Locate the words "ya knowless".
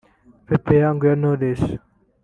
1.07-1.61